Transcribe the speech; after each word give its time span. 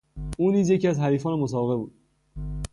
او 0.37 0.51
نیز 0.51 0.69
یکی 0.69 0.87
از 0.87 0.99
حریفان 0.99 1.39
مسابقه 1.39 1.75
بود. 1.75 1.91